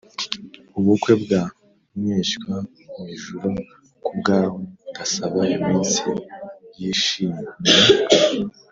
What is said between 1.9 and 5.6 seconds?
mwishywa: mwijuru kubwawe ndasaba